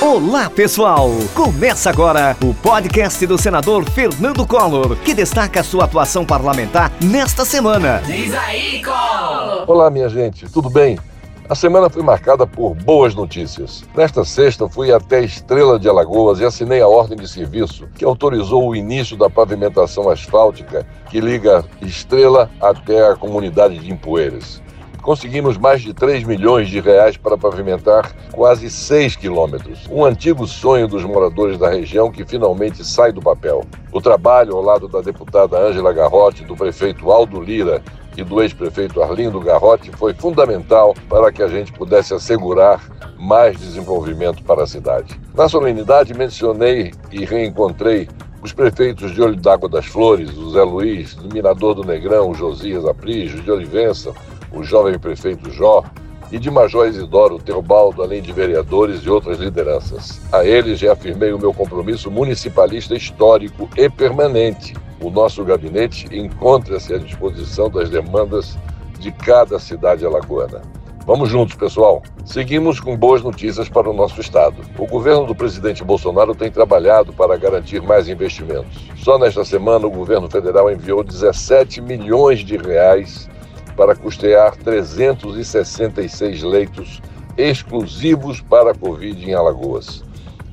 [0.00, 1.10] Olá, pessoal!
[1.34, 8.00] Começa agora o podcast do senador Fernando Collor, que destaca sua atuação parlamentar nesta semana.
[8.06, 9.64] Diz aí, Collor!
[9.66, 10.98] Olá, minha gente, tudo bem?
[11.48, 13.84] A semana foi marcada por boas notícias.
[13.96, 18.68] Nesta sexta, fui até Estrela de Alagoas e assinei a ordem de serviço que autorizou
[18.68, 24.64] o início da pavimentação asfáltica que liga Estrela até a comunidade de Empoeiras
[25.06, 29.86] conseguimos mais de 3 milhões de reais para pavimentar quase 6 quilômetros.
[29.88, 33.64] Um antigo sonho dos moradores da região que finalmente sai do papel.
[33.92, 37.80] O trabalho ao lado da deputada Ângela Garrote, do prefeito Aldo Lira
[38.16, 42.82] e do ex-prefeito Arlindo Garrote foi fundamental para que a gente pudesse assegurar
[43.16, 45.20] mais desenvolvimento para a cidade.
[45.36, 48.08] Na solenidade, mencionei e reencontrei
[48.42, 52.34] os prefeitos de Olho d'Água das Flores, o Zé Luiz, do Mirador do Negrão, o
[52.34, 54.12] Josias Aprígio, de Olivença,
[54.52, 55.84] o jovem prefeito Jó,
[56.30, 60.20] e de Major Isidoro Teobaldo, além de vereadores e outras lideranças.
[60.32, 64.74] A eles já afirmei o meu compromisso municipalista histórico e permanente.
[65.00, 68.58] O nosso gabinete encontra-se à disposição das demandas
[68.98, 70.62] de cada cidade alagoana.
[71.06, 72.02] Vamos juntos, pessoal.
[72.24, 74.56] Seguimos com boas notícias para o nosso estado.
[74.76, 78.90] O governo do presidente Bolsonaro tem trabalhado para garantir mais investimentos.
[78.96, 83.28] Só nesta semana, o governo federal enviou 17 milhões de reais
[83.76, 87.00] para custear 366 leitos
[87.36, 90.02] exclusivos para a Covid em Alagoas.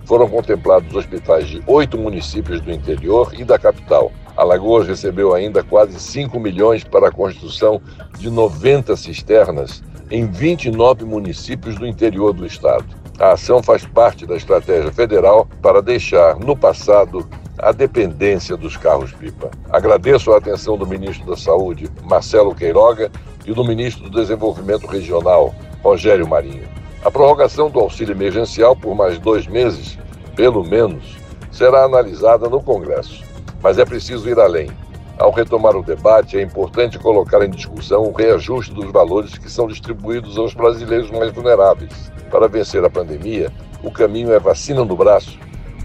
[0.05, 4.11] Foram contemplados hospitais de oito municípios do interior e da capital.
[4.35, 7.81] Alagoas recebeu ainda quase 5 milhões para a construção
[8.17, 12.85] de 90 cisternas em 29 municípios do interior do estado.
[13.19, 17.27] A ação faz parte da estratégia federal para deixar no passado
[17.63, 19.49] a dependência dos carros-pipa.
[19.69, 23.09] Agradeço a atenção do ministro da Saúde, Marcelo Queiroga,
[23.45, 26.67] e do ministro do Desenvolvimento Regional, Rogério Marinho.
[27.05, 29.97] A prorrogação do auxílio emergencial por mais dois meses,
[30.35, 31.17] pelo menos,
[31.51, 33.23] será analisada no Congresso.
[33.61, 34.69] Mas é preciso ir além.
[35.17, 39.67] Ao retomar o debate, é importante colocar em discussão o reajuste dos valores que são
[39.67, 42.11] distribuídos aos brasileiros mais vulneráveis.
[42.29, 43.51] Para vencer a pandemia,
[43.81, 45.37] o caminho é vacina no braço,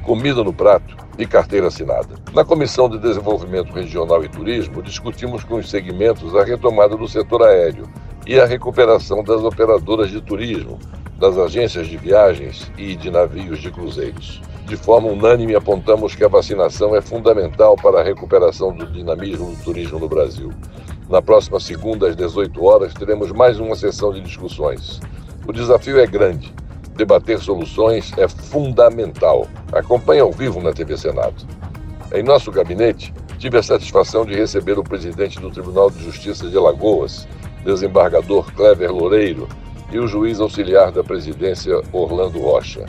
[0.05, 2.15] comida no prato e carteira assinada.
[2.33, 7.43] Na Comissão de Desenvolvimento Regional e Turismo, discutimos com os segmentos a retomada do setor
[7.43, 7.89] aéreo
[8.25, 10.79] e a recuperação das operadoras de turismo,
[11.19, 14.41] das agências de viagens e de navios de cruzeiros.
[14.67, 19.65] De forma unânime, apontamos que a vacinação é fundamental para a recuperação do dinamismo do
[19.65, 20.53] turismo no Brasil.
[21.09, 25.01] Na próxima segunda, às 18 horas, teremos mais uma sessão de discussões.
[25.47, 26.55] O desafio é grande
[26.99, 29.47] Debater soluções é fundamental.
[29.71, 31.47] Acompanhe ao vivo na TV Senado.
[32.13, 36.57] Em nosso gabinete, tive a satisfação de receber o presidente do Tribunal de Justiça de
[36.59, 37.29] Alagoas,
[37.65, 39.49] desembargador Clever Loureiro,
[39.93, 42.85] e o juiz auxiliar da presidência, Orlando Rocha.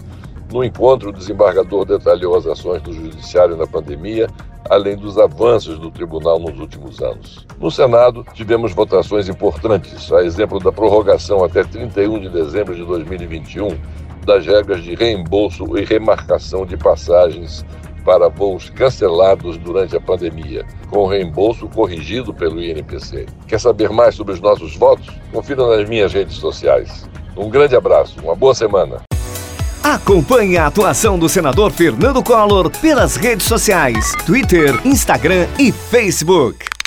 [0.51, 4.27] No encontro, o desembargador detalhou as ações do Judiciário na pandemia,
[4.69, 7.45] além dos avanços do tribunal nos últimos anos.
[7.59, 13.77] No Senado, tivemos votações importantes, a exemplo da prorrogação até 31 de dezembro de 2021
[14.25, 17.65] das regras de reembolso e remarcação de passagens
[18.05, 23.25] para voos cancelados durante a pandemia, com reembolso corrigido pelo INPC.
[23.47, 25.09] Quer saber mais sobre os nossos votos?
[25.31, 27.09] Confira nas minhas redes sociais.
[27.35, 29.08] Um grande abraço, uma boa semana.
[29.83, 36.78] Acompanhe a atuação do senador Fernando Collor pelas redes sociais, Twitter, Instagram e Facebook.